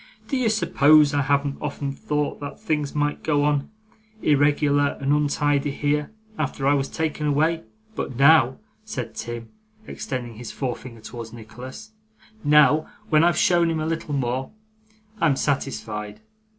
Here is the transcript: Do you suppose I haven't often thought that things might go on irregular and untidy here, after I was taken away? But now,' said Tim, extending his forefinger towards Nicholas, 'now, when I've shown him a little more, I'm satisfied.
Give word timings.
Do 0.29 0.35
you 0.35 0.49
suppose 0.49 1.13
I 1.13 1.21
haven't 1.21 1.59
often 1.61 1.91
thought 1.91 2.39
that 2.39 2.59
things 2.59 2.95
might 2.95 3.21
go 3.21 3.43
on 3.43 3.69
irregular 4.23 4.97
and 4.99 5.13
untidy 5.13 5.69
here, 5.69 6.09
after 6.39 6.65
I 6.65 6.73
was 6.73 6.89
taken 6.89 7.27
away? 7.27 7.65
But 7.95 8.15
now,' 8.15 8.57
said 8.83 9.13
Tim, 9.13 9.49
extending 9.85 10.37
his 10.37 10.51
forefinger 10.51 11.01
towards 11.01 11.33
Nicholas, 11.33 11.91
'now, 12.43 12.89
when 13.09 13.23
I've 13.23 13.37
shown 13.37 13.69
him 13.69 13.79
a 13.79 13.85
little 13.85 14.15
more, 14.15 14.49
I'm 15.19 15.35
satisfied. 15.35 16.19